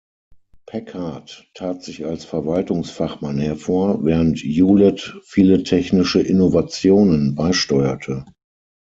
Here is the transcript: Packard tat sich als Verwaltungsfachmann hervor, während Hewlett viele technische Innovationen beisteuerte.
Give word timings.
Packard 0.65 1.43
tat 1.53 1.83
sich 1.83 2.07
als 2.07 2.25
Verwaltungsfachmann 2.25 3.37
hervor, 3.37 4.03
während 4.03 4.39
Hewlett 4.39 5.15
viele 5.25 5.61
technische 5.61 6.19
Innovationen 6.21 7.35
beisteuerte. 7.35 8.25